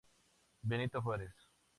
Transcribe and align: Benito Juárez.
Benito 0.63 0.99
Juárez. 0.99 1.35